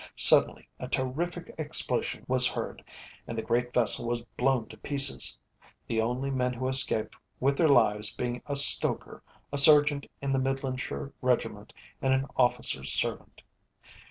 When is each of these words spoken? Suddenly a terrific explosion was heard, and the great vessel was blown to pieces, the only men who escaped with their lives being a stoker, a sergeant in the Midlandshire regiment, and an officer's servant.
Suddenly 0.15 0.67
a 0.79 0.87
terrific 0.87 1.53
explosion 1.59 2.25
was 2.27 2.47
heard, 2.47 2.83
and 3.27 3.37
the 3.37 3.43
great 3.43 3.71
vessel 3.71 4.07
was 4.07 4.23
blown 4.35 4.67
to 4.69 4.77
pieces, 4.77 5.37
the 5.85 6.01
only 6.01 6.31
men 6.31 6.53
who 6.53 6.67
escaped 6.67 7.15
with 7.39 7.55
their 7.55 7.69
lives 7.69 8.11
being 8.11 8.41
a 8.47 8.55
stoker, 8.55 9.21
a 9.53 9.59
sergeant 9.59 10.07
in 10.19 10.33
the 10.33 10.39
Midlandshire 10.39 11.13
regiment, 11.21 11.71
and 12.01 12.15
an 12.15 12.25
officer's 12.35 12.91
servant. 12.91 13.43